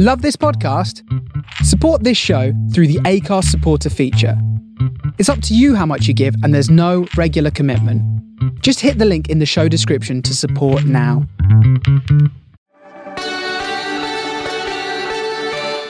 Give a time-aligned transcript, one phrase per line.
[0.00, 1.02] Love this podcast?
[1.64, 4.40] Support this show through the Acast supporter feature.
[5.18, 8.00] It's up to you how much you give, and there's no regular commitment.
[8.62, 11.26] Just hit the link in the show description to support now.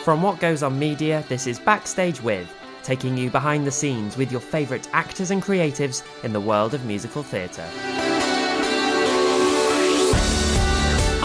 [0.04, 2.48] From What Goes On Media, this is Backstage With,
[2.82, 6.86] taking you behind the scenes with your favourite actors and creatives in the world of
[6.86, 7.68] musical theatre.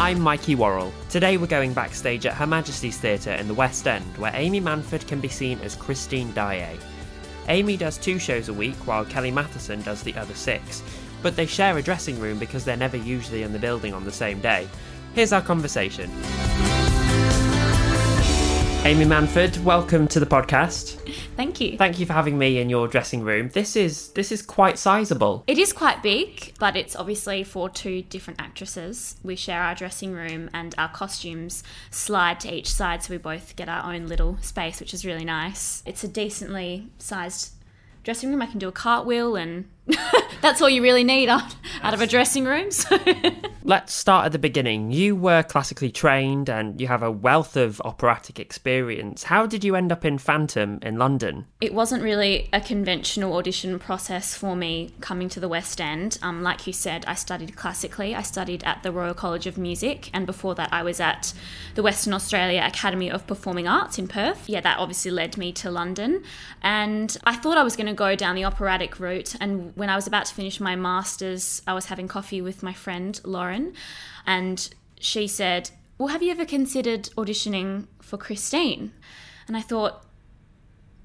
[0.04, 0.92] I'm Mikey Worrell.
[1.08, 5.08] Today we're going backstage at Her Majesty's Theatre in the West End, where Amy Manford
[5.08, 6.78] can be seen as Christine Daae.
[7.48, 10.84] Amy does two shows a week, while Kelly Mathieson does the other six,
[11.22, 14.12] but they share a dressing room because they're never usually in the building on the
[14.12, 14.68] same day.
[15.14, 16.12] Here's our conversation.
[18.86, 21.00] Amy Manford, welcome to the podcast.
[21.38, 21.78] Thank you.
[21.78, 23.48] Thank you for having me in your dressing room.
[23.54, 25.46] This is this is quite sizable.
[25.48, 29.16] It is quite big, but it's obviously for two different actresses.
[29.24, 33.56] We share our dressing room and our costumes slide to each side so we both
[33.56, 35.82] get our own little space, which is really nice.
[35.86, 37.54] It's a decently sized
[38.04, 38.42] dressing room.
[38.42, 39.64] I can do a cartwheel and
[40.42, 42.72] that's all you really need out, out of a dressing room.
[42.72, 42.98] So.
[43.66, 44.92] Let's start at the beginning.
[44.92, 49.24] You were classically trained and you have a wealth of operatic experience.
[49.24, 51.46] How did you end up in Phantom in London?
[51.62, 56.18] It wasn't really a conventional audition process for me coming to the West End.
[56.22, 58.14] Um, like you said, I studied classically.
[58.14, 61.34] I studied at the Royal College of Music, and before that, I was at
[61.76, 64.50] the Western Australia Academy of Performing Arts in Perth.
[64.50, 66.24] Yeah, that obviously led me to London.
[66.62, 69.36] And I thought I was going to go down the operatic route.
[69.40, 72.74] And when I was about to finish my master's, I was having coffee with my
[72.74, 73.74] friend Lauren,
[74.26, 78.94] and she said, Well, have you ever considered auditioning for Christine?
[79.48, 80.06] And I thought,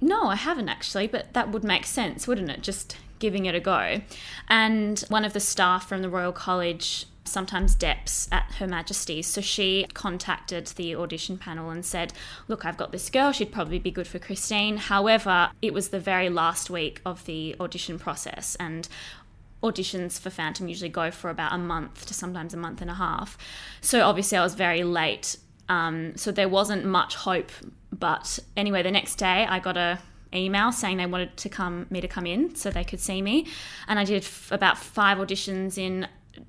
[0.01, 2.63] No, I haven't actually, but that would make sense, wouldn't it?
[2.63, 4.01] Just giving it a go.
[4.49, 9.27] And one of the staff from the Royal College sometimes DEPs at Her Majesty's.
[9.27, 12.13] So she contacted the audition panel and said,
[12.47, 14.77] Look, I've got this girl, she'd probably be good for Christine.
[14.77, 18.89] However, it was the very last week of the audition process, and
[19.63, 22.95] auditions for Phantom usually go for about a month to sometimes a month and a
[22.95, 23.37] half.
[23.81, 25.37] So obviously, I was very late.
[25.69, 27.51] Um, so there wasn't much hope.
[27.93, 29.99] But anyway, the next day I got a
[30.35, 33.47] email saying they wanted to come me to come in so they could see me,
[33.87, 36.07] and I did f- about five auditions in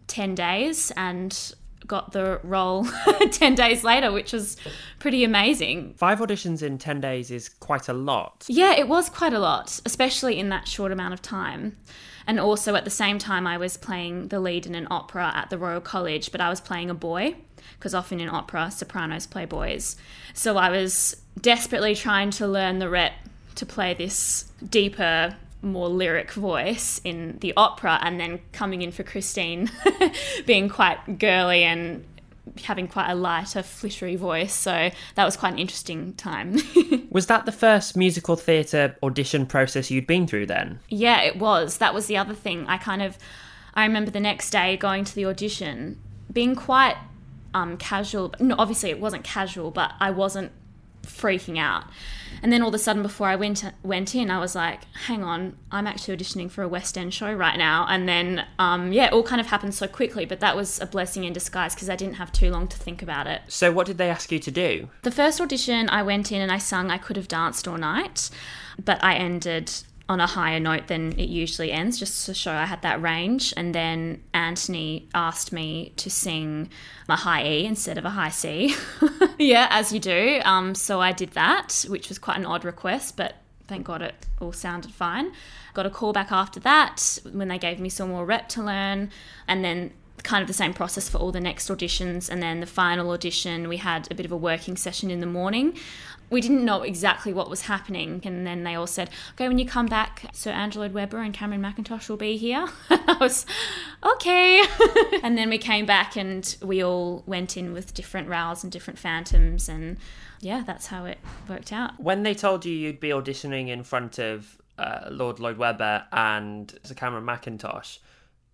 [0.07, 1.53] 10 days and
[1.87, 2.85] got the role
[3.31, 4.55] 10 days later, which was
[4.99, 5.93] pretty amazing.
[5.95, 8.45] Five auditions in 10 days is quite a lot.
[8.47, 11.77] Yeah, it was quite a lot, especially in that short amount of time.
[12.27, 15.49] And also at the same time, I was playing the lead in an opera at
[15.49, 17.35] the Royal College, but I was playing a boy
[17.77, 19.95] because often in opera, sopranos play boys.
[20.33, 23.13] So I was desperately trying to learn the rep
[23.55, 29.03] to play this deeper more lyric voice in the opera and then coming in for
[29.03, 29.69] Christine
[30.45, 32.05] being quite girly and
[32.63, 34.53] having quite a lighter, flittery voice.
[34.53, 36.57] So that was quite an interesting time.
[37.09, 40.79] was that the first musical theatre audition process you'd been through then?
[40.89, 41.77] Yeah, it was.
[41.77, 42.65] That was the other thing.
[42.67, 43.17] I kind of,
[43.73, 45.99] I remember the next day going to the audition,
[46.31, 46.97] being quite
[47.53, 48.33] um, casual.
[48.39, 50.51] No, obviously it wasn't casual, but I wasn't
[51.03, 51.85] freaking out.
[52.41, 55.23] And then all of a sudden, before I went went in, I was like, "Hang
[55.23, 59.07] on, I'm actually auditioning for a West End show right now." And then, um, yeah,
[59.07, 60.25] it all kind of happened so quickly.
[60.25, 63.01] But that was a blessing in disguise because I didn't have too long to think
[63.01, 63.41] about it.
[63.47, 64.89] So, what did they ask you to do?
[65.01, 68.29] The first audition, I went in and I sung "I Could Have Danced All Night,"
[68.83, 69.71] but I ended
[70.07, 73.53] on a higher note than it usually ends, just to show I had that range.
[73.55, 76.69] And then Anthony asked me to sing
[77.07, 78.75] a high E instead of a high C.
[79.45, 80.41] yeah, as you do.
[80.43, 83.35] Um, so I did that, which was quite an odd request, but
[83.67, 85.31] thank God it all sounded fine.
[85.73, 89.09] Got a call back after that when they gave me some more rep to learn,
[89.47, 89.91] and then
[90.23, 93.69] kind of the same process for all the next auditions and then the final audition
[93.69, 95.77] we had a bit of a working session in the morning
[96.29, 98.21] we didn't know exactly what was happening.
[98.23, 101.61] And then they all said, okay, when you come back, Sir Lloyd Webber and Cameron
[101.61, 102.67] Mackintosh will be here.
[102.89, 103.45] I was,
[104.03, 104.63] okay.
[105.23, 108.99] and then we came back and we all went in with different rows and different
[108.99, 109.67] phantoms.
[109.67, 109.97] And
[110.39, 111.17] yeah, that's how it
[111.47, 111.99] worked out.
[111.99, 116.77] When they told you you'd be auditioning in front of uh, Lord Lloyd Webber and
[116.83, 117.99] Sir Cameron Mackintosh,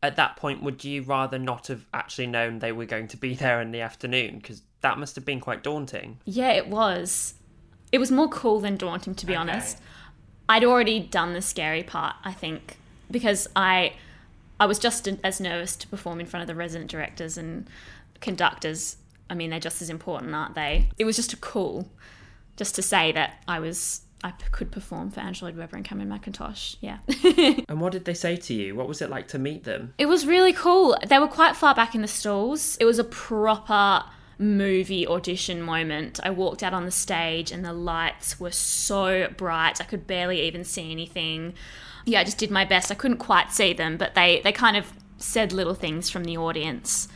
[0.01, 3.33] at that point, would you rather not have actually known they were going to be
[3.35, 4.37] there in the afternoon?
[4.37, 6.19] Because that must have been quite daunting.
[6.25, 7.33] Yeah, it was
[7.95, 9.39] it was more cool than daunting to be okay.
[9.39, 9.77] honest.
[10.49, 12.77] I'd already done the scary part, I think,
[13.09, 13.93] because I
[14.59, 17.69] I was just as nervous to perform in front of the resident directors and
[18.19, 18.97] conductors.
[19.29, 20.89] I mean, they're just as important, aren't they?
[20.97, 21.89] It was just a cool,
[22.57, 26.09] just to say that I was I could perform for Andrew Lloyd Webber and Cameron
[26.09, 26.75] Mackintosh.
[26.81, 26.97] Yeah.
[27.69, 28.75] and what did they say to you?
[28.75, 29.93] What was it like to meet them?
[29.97, 30.97] It was really cool.
[31.07, 32.75] They were quite far back in the stalls.
[32.77, 34.03] It was a proper
[34.37, 36.19] movie audition moment.
[36.23, 39.81] I walked out on the stage and the lights were so bright.
[39.81, 41.53] I could barely even see anything.
[42.05, 42.91] Yeah, I just did my best.
[42.91, 46.37] I couldn't quite see them, but they, they kind of said little things from the
[46.37, 47.07] audience.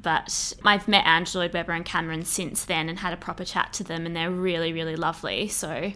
[0.00, 3.72] But I've met Andrew Lloyd Webber and Cameron since then and had a proper chat
[3.74, 5.48] to them, and they're really, really lovely.
[5.48, 5.92] So,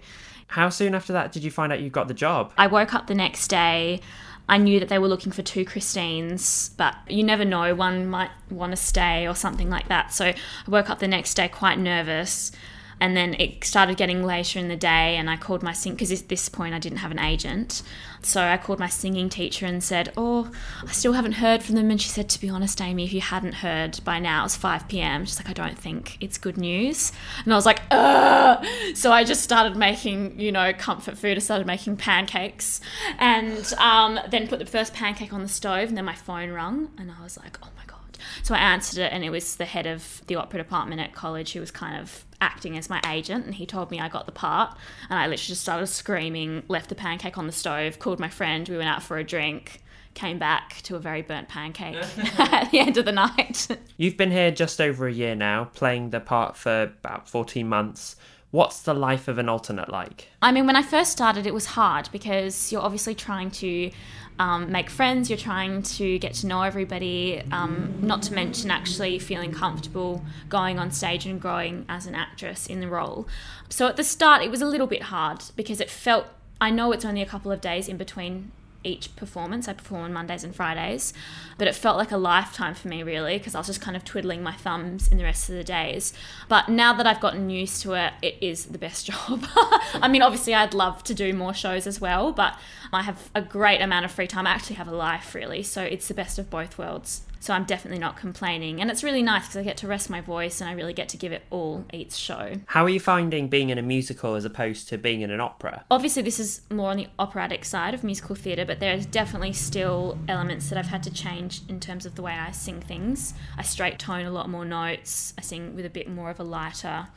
[0.48, 2.52] how soon after that did you find out you got the job?
[2.56, 4.00] I woke up the next day.
[4.48, 8.30] I knew that they were looking for two Christines, but you never know, one might
[8.50, 10.12] want to stay or something like that.
[10.12, 10.34] So I
[10.68, 12.52] woke up the next day quite nervous.
[13.00, 16.10] And then it started getting later in the day, and I called my sing because
[16.12, 17.82] at this point I didn't have an agent.
[18.22, 20.50] So I called my singing teacher and said, Oh,
[20.86, 21.90] I still haven't heard from them.
[21.90, 24.88] And she said, To be honest, Amy, if you hadn't heard by now, it's 5
[24.88, 25.24] p.m.
[25.26, 27.12] She's like, I don't think it's good news.
[27.44, 28.66] And I was like, Ugh!
[28.94, 31.36] So I just started making, you know, comfort food.
[31.36, 32.80] I started making pancakes
[33.18, 36.90] and um, then put the first pancake on the stove, and then my phone rung,
[36.98, 37.95] and I was like, Oh my God.
[38.42, 41.52] So I answered it, and it was the head of the opera department at college
[41.52, 44.32] who was kind of acting as my agent, and he told me I got the
[44.32, 44.76] part.
[45.08, 48.68] And I literally just started screaming, left the pancake on the stove, called my friend,
[48.68, 49.82] we went out for a drink.
[50.14, 51.96] Came back to a very burnt pancake
[52.38, 53.68] at the end of the night.
[53.98, 58.16] You've been here just over a year now, playing the part for about 14 months.
[58.50, 60.28] What's the life of an alternate like?
[60.40, 63.90] I mean, when I first started, it was hard because you're obviously trying to
[64.38, 69.18] um, make friends, you're trying to get to know everybody, um, not to mention actually
[69.18, 73.26] feeling comfortable going on stage and growing as an actress in the role.
[73.68, 76.26] So at the start, it was a little bit hard because it felt,
[76.60, 78.52] I know it's only a couple of days in between
[78.86, 79.68] each performance.
[79.68, 81.12] I perform on Mondays and Fridays,
[81.58, 84.04] but it felt like a lifetime for me, really, because I was just kind of
[84.04, 86.12] twiddling my thumbs in the rest of the days.
[86.48, 89.46] But now that I've gotten used to it, it is the best job.
[89.94, 92.58] I mean, obviously, I'd love to do more shows as well, but
[92.92, 94.46] I have a great amount of free time.
[94.46, 97.22] I actually have a life, really, so it's the best of both worlds.
[97.40, 98.80] So I'm definitely not complaining.
[98.80, 101.08] And it's really nice because I get to rest my voice and I really get
[101.10, 102.54] to give it all each show.
[102.66, 105.84] How are you finding being in a musical as opposed to being in an opera?
[105.90, 110.18] Obviously, this is more on the operatic side of musical theatre, but there's definitely still
[110.28, 113.34] elements that I've had to change in terms of the way I sing things.
[113.56, 116.44] I straight tone a lot more notes, I sing with a bit more of a
[116.44, 117.08] lighter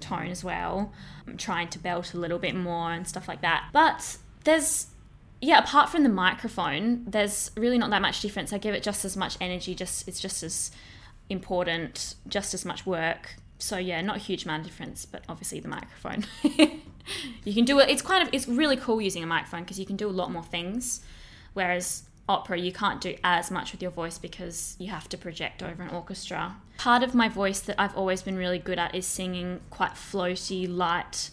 [0.00, 0.92] tone as well.
[1.26, 3.68] I'm trying to belt a little bit more and stuff like that.
[3.72, 4.86] But there's
[5.40, 8.52] yeah, apart from the microphone, there's really not that much difference.
[8.52, 10.70] I give it just as much energy, just it's just as
[11.30, 13.36] important, just as much work.
[13.58, 16.24] So yeah, not a huge amount of difference, but obviously the microphone.
[17.44, 17.88] you can do it.
[17.88, 20.30] It's kind of it's really cool using a microphone because you can do a lot
[20.32, 21.02] more things,
[21.54, 25.62] whereas opera you can't do as much with your voice because you have to project
[25.62, 26.56] over an orchestra.
[26.76, 30.68] Part of my voice that I've always been really good at is singing quite floaty,
[30.68, 31.30] light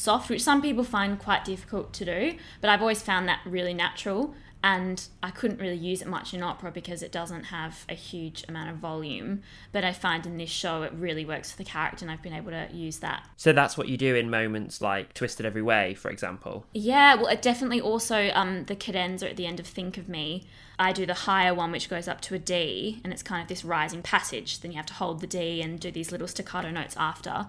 [0.00, 3.74] soft, which some people find quite difficult to do, but I've always found that really
[3.74, 4.34] natural.
[4.62, 8.44] And I couldn't really use it much in opera because it doesn't have a huge
[8.46, 9.40] amount of volume.
[9.72, 12.34] But I find in this show it really works for the character, and I've been
[12.34, 13.26] able to use that.
[13.38, 16.66] So that's what you do in moments like Twisted Every Way, for example?
[16.74, 20.46] Yeah, well, it definitely also um, the cadenza at the end of Think of Me.
[20.80, 23.48] I do the higher one, which goes up to a D, and it's kind of
[23.48, 24.60] this rising passage.
[24.60, 27.48] Then you have to hold the D and do these little staccato notes after.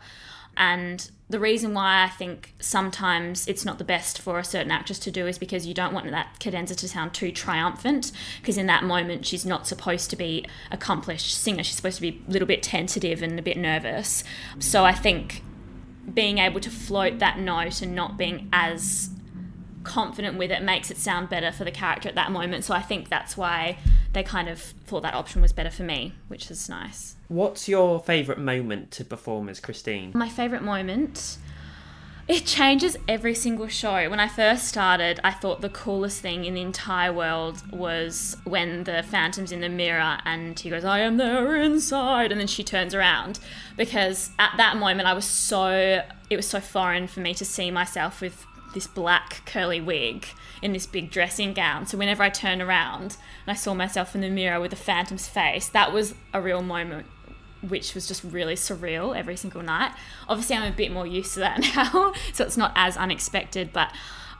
[0.58, 5.00] And the reason why I think sometimes it's not the best for a certain actress
[5.00, 8.12] to do is because you don't want that cadenza to sound too triumphant,
[8.42, 11.64] because in that moment she's not supposed to be accomplished singer.
[11.64, 14.26] She's supposed to be a little bit tentative and a bit nervous.
[14.60, 15.42] So I think
[16.14, 19.11] being able to float that note and not being as
[19.84, 22.64] confident with it makes it sound better for the character at that moment.
[22.64, 23.78] So I think that's why
[24.14, 27.16] they kind of thought that option was better for me, which is nice.
[27.28, 30.12] What's your favourite moment to perform as Christine?
[30.14, 31.38] My favourite moment.
[32.28, 34.10] It changes every single show.
[34.10, 38.84] When I first started, I thought the coolest thing in the entire world was when
[38.84, 42.32] the Phantom's in the mirror and he goes, I am there inside.
[42.32, 43.40] And then she turns around.
[43.76, 47.72] Because at that moment, I was so, it was so foreign for me to see
[47.72, 50.28] myself with this black curly wig
[50.62, 51.86] in this big dressing gown.
[51.86, 55.28] So whenever I turned around and I saw myself in the mirror with the phantom's
[55.28, 57.08] face, that was a real moment
[57.68, 59.92] which was just really surreal every single night.
[60.28, 63.94] Obviously I'm a bit more used to that now, so it's not as unexpected, but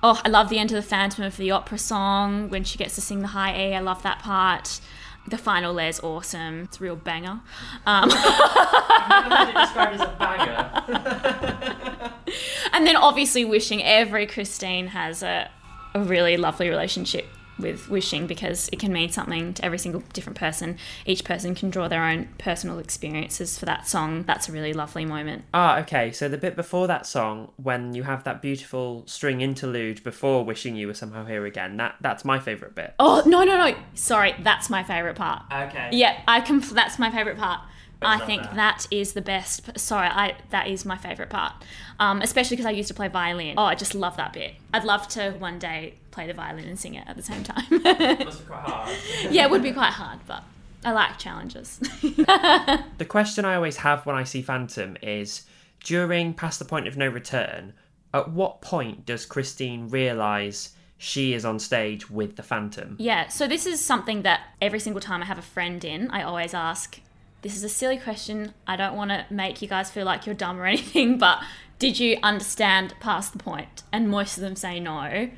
[0.04, 2.96] oh, I love the end of the Phantom of the opera song when she gets
[2.96, 3.76] to sing the high E.
[3.76, 4.82] I love that part.
[5.28, 6.62] The final lair's awesome.
[6.62, 7.42] It's a real banger.
[7.86, 12.14] Um, described as a banger.
[12.74, 15.50] and then obviously wishing every Christine has a,
[15.94, 17.26] a really lovely relationship
[17.62, 20.78] with wishing because it can mean something to every single different person.
[21.06, 24.24] Each person can draw their own personal experiences for that song.
[24.24, 25.46] That's a really lovely moment.
[25.54, 26.12] Ah, okay.
[26.12, 30.76] So the bit before that song, when you have that beautiful string interlude before wishing
[30.76, 32.96] you were somehow here again, that that's my favourite bit.
[33.00, 33.76] Oh no no no!
[33.94, 35.44] Sorry, that's my favorite part.
[35.52, 35.90] Okay.
[35.92, 36.60] Yeah, I can.
[36.60, 37.62] That's my favorite part.
[38.02, 38.56] I love think that.
[38.56, 39.78] that is the best.
[39.80, 41.54] Sorry, I that is my favorite part,
[42.00, 43.56] um, especially because I used to play violin.
[43.58, 44.56] Oh, I just love that bit.
[44.74, 47.66] I'd love to one day play the violin and sing it at the same time.
[47.70, 48.98] must be quite hard.
[49.32, 50.44] yeah, it would be quite hard, but
[50.84, 51.80] I like challenges.
[52.02, 55.46] The question I always have when I see Phantom is
[55.84, 57.74] during Past the Point of No Return,
[58.14, 62.96] at what point does Christine realise she is on stage with the Phantom?
[63.00, 66.22] Yeah, so this is something that every single time I have a friend in, I
[66.24, 67.00] always ask.
[67.42, 68.54] This is a silly question.
[68.68, 71.42] I don't want to make you guys feel like you're dumb or anything, but
[71.80, 73.84] did you understand past the point?
[73.92, 75.30] And most of them say no.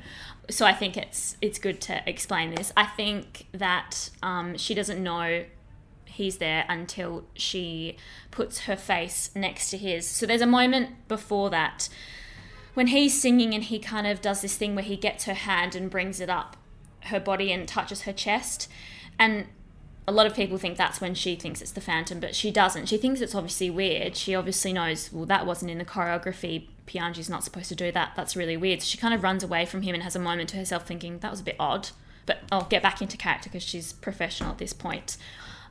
[0.50, 2.70] So I think it's it's good to explain this.
[2.76, 5.46] I think that um, she doesn't know
[6.04, 7.96] he's there until she
[8.30, 10.06] puts her face next to his.
[10.06, 11.88] So there's a moment before that
[12.74, 15.74] when he's singing and he kind of does this thing where he gets her hand
[15.74, 16.56] and brings it up
[17.04, 18.68] her body and touches her chest
[19.18, 19.46] and
[20.06, 22.86] a lot of people think that's when she thinks it's the phantom but she doesn't.
[22.86, 24.16] She thinks it's obviously weird.
[24.16, 26.66] She obviously knows well that wasn't in the choreography.
[26.86, 28.12] Piangi's not supposed to do that.
[28.14, 28.82] That's really weird.
[28.82, 31.18] So she kind of runs away from him and has a moment to herself thinking
[31.20, 31.90] that was a bit odd
[32.26, 35.16] but I'll get back into character because she's professional at this point.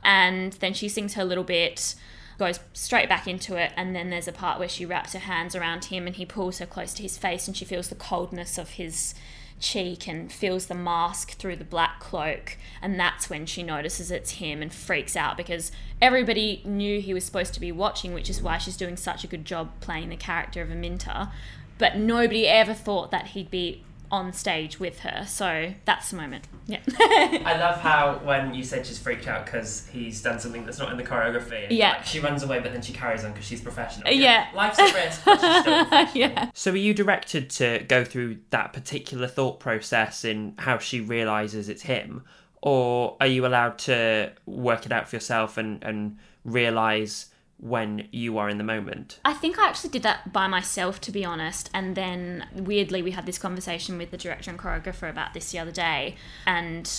[0.02, 1.94] And then she sings her little bit
[2.36, 5.54] goes straight back into it and then there's a part where she wraps her hands
[5.54, 8.58] around him and he pulls her close to his face and she feels the coldness
[8.58, 9.14] of his
[9.60, 14.32] cheek and feels the mask through the black cloak and that's when she notices it's
[14.32, 18.42] him and freaks out because everybody knew he was supposed to be watching which is
[18.42, 21.30] why she's doing such a good job playing the character of Aminta.
[21.78, 23.82] But nobody ever thought that he'd be
[24.14, 28.86] on stage with her so that's the moment yeah I love how when you said
[28.86, 31.64] she's freaked out because he's done something that's not in the choreography.
[31.64, 31.94] and, Yeah.
[31.94, 34.06] like, she runs away, but then she carries on because she's professional.
[34.08, 34.46] Uh, yeah.
[34.54, 36.16] Life's at risk, but she's still professional.
[36.30, 41.00] yeah So, are you directed to go through that particular thought process in how she
[41.00, 42.22] realizes it's him,
[42.62, 47.26] or are you allowed to work it out for yourself and and realize
[47.58, 49.20] when you are in the moment?
[49.24, 51.70] I think I actually did that by myself, to be honest.
[51.72, 55.58] And then weirdly, we had this conversation with the director and choreographer about this the
[55.58, 56.90] other day, and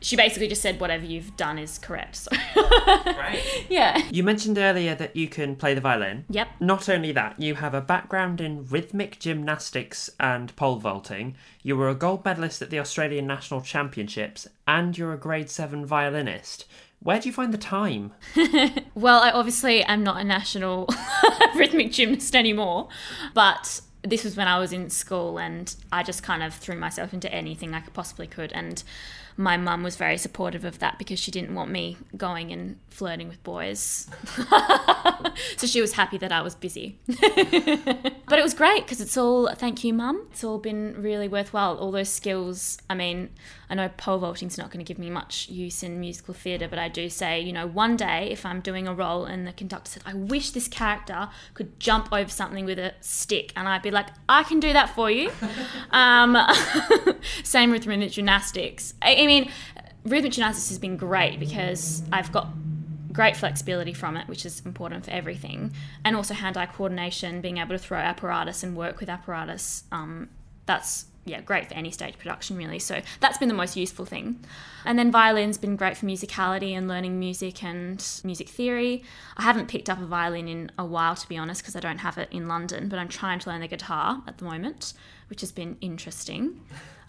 [0.00, 3.40] she basically just said, "Whatever you've done is correct." So, Right.
[3.68, 4.02] yeah.
[4.10, 6.24] You mentioned earlier that you can play the violin.
[6.30, 6.48] Yep.
[6.60, 11.36] Not only that, you have a background in rhythmic gymnastics and pole vaulting.
[11.62, 15.84] You were a gold medalist at the Australian National Championships, and you're a grade 7
[15.86, 16.64] violinist.
[17.00, 18.12] Where do you find the time?
[18.94, 20.88] Well, I obviously am not a national
[21.54, 22.88] rhythmic gymnast anymore,
[23.32, 27.14] but this was when I was in school and I just kind of threw myself
[27.14, 28.52] into anything I could possibly could.
[28.52, 28.82] And
[29.38, 33.28] my mum was very supportive of that because she didn't want me going and flirting
[33.28, 34.08] with boys.
[35.56, 36.98] so she was happy that I was busy.
[37.06, 40.26] but it was great because it's all, thank you, mum.
[40.32, 41.78] It's all been really worthwhile.
[41.78, 43.30] All those skills, I mean,
[43.70, 46.80] I know pole vaulting's not going to give me much use in musical theatre, but
[46.80, 49.92] I do say, you know, one day if I'm doing a role and the conductor
[49.92, 53.92] said, I wish this character could jump over something with a stick, and I'd be
[53.92, 55.30] like, I can do that for you.
[55.92, 56.36] um,
[57.44, 58.94] same with gymnastics.
[59.02, 59.50] I mean,
[60.04, 62.48] rhythmic gymnastics has been great because I've got
[63.12, 65.72] great flexibility from it, which is important for everything,
[66.04, 69.84] and also hand-eye coordination, being able to throw apparatus and work with apparatus.
[69.90, 70.28] Um,
[70.66, 72.78] that's yeah, great for any stage production, really.
[72.78, 74.44] So that's been the most useful thing.
[74.84, 79.02] And then violin's been great for musicality and learning music and music theory.
[79.36, 81.98] I haven't picked up a violin in a while, to be honest, because I don't
[81.98, 84.94] have it in London, but I'm trying to learn the guitar at the moment,
[85.28, 86.60] which has been interesting,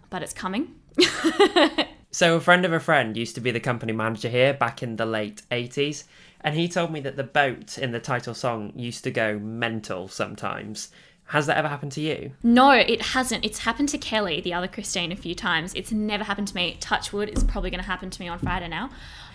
[0.09, 0.75] but it's coming.
[2.19, 4.97] So, a friend of a friend used to be the company manager here back in
[4.97, 6.03] the late 80s,
[6.41, 10.09] and he told me that the boat in the title song used to go mental
[10.09, 10.89] sometimes.
[11.27, 12.33] Has that ever happened to you?
[12.43, 13.45] No, it hasn't.
[13.45, 15.73] It's happened to Kelly, the other Christine, a few times.
[15.75, 16.75] It's never happened to me.
[16.81, 18.89] Touchwood, it's probably going to happen to me on Friday now.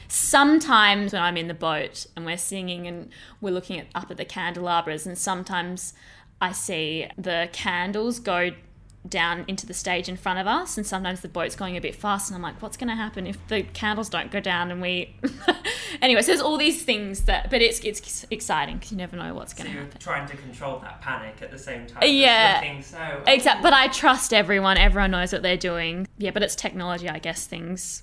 [0.09, 3.09] Sometimes when I'm in the boat and we're singing and
[3.41, 5.95] we're looking at, up at the candelabras, and sometimes
[6.39, 8.51] I see the candles go
[9.07, 11.95] down into the stage in front of us, and sometimes the boat's going a bit
[11.95, 14.81] fast, and I'm like, what's going to happen if the candles don't go down and
[14.81, 15.15] we.
[16.03, 19.35] anyway, so there's all these things that, but it's it's exciting because you never know
[19.35, 20.01] what's going to happen.
[20.01, 22.03] trying to control that panic at the same time.
[22.03, 22.61] as Yeah.
[22.63, 22.99] Looking so.
[22.99, 23.23] Oh.
[23.27, 24.79] Exactly, but I trust everyone.
[24.79, 26.07] Everyone knows what they're doing.
[26.19, 27.47] Yeah, but it's technology, I guess.
[27.47, 28.03] Things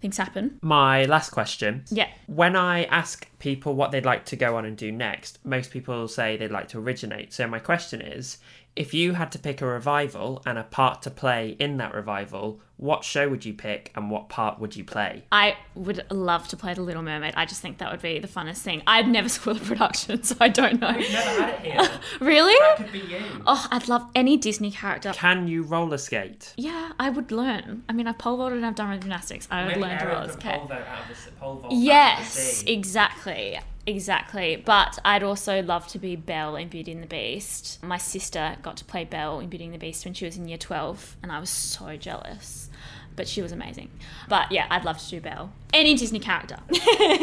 [0.00, 0.58] things happen.
[0.62, 1.84] My last question.
[1.90, 2.08] Yeah.
[2.26, 6.06] When I ask people what they'd like to go on and do next, most people
[6.08, 7.32] say they'd like to originate.
[7.32, 8.38] So my question is,
[8.76, 12.60] if you had to pick a revival and a part to play in that revival,
[12.76, 15.24] what show would you pick and what part would you play?
[15.32, 17.32] I would love to play The Little Mermaid.
[17.36, 18.82] I just think that would be the funnest thing.
[18.86, 20.92] I'd never saw the production, so I don't know.
[20.94, 21.90] We've never had it here.
[22.20, 22.54] Really?
[22.76, 23.20] could be you.
[23.46, 25.12] Oh, I'd love any Disney character.
[25.14, 26.52] Can you roller skate?
[26.56, 27.82] Yeah, I would learn.
[27.88, 29.48] I mean, I've pole vaulted and I've done gymnastics.
[29.50, 30.52] I would learn to roller skate.
[30.54, 33.58] out of the pole vault Yes, exactly.
[33.86, 34.56] Exactly.
[34.56, 37.82] But I'd also love to be Belle in Beauty and the Beast.
[37.82, 40.48] My sister got to play Belle in Beauty and the Beast when she was in
[40.48, 42.68] year 12, and I was so jealous.
[43.14, 43.90] But she was amazing.
[44.28, 45.52] But yeah, I'd love to do Belle.
[45.72, 46.58] Any Disney character.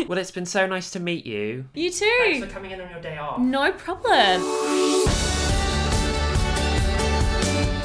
[0.08, 1.66] Well, it's been so nice to meet you.
[1.74, 2.46] you Thanks too.
[2.46, 3.40] for coming in on your day off.
[3.40, 5.33] No problem.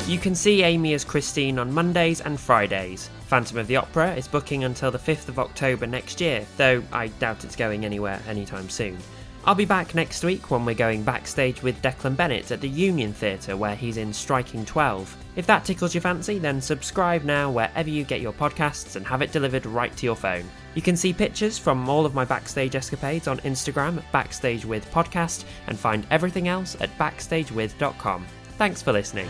[0.09, 3.11] You can see Amy as Christine on Mondays and Fridays.
[3.27, 7.09] Phantom of the Opera is booking until the 5th of October next year, though I
[7.09, 8.97] doubt it's going anywhere anytime soon.
[9.45, 13.13] I'll be back next week when we're going backstage with Declan Bennett at the Union
[13.13, 15.15] Theatre where he's in Striking 12.
[15.37, 19.21] If that tickles your fancy, then subscribe now wherever you get your podcasts and have
[19.21, 20.49] it delivered right to your phone.
[20.75, 24.91] You can see pictures from all of my backstage escapades on Instagram at Backstage with
[24.91, 28.27] Podcast and find everything else at backstagewith.com.
[28.57, 29.29] Thanks for listening.